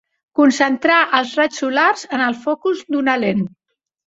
[0.37, 3.47] Concentrar els raigs solars en el focus d'una lent.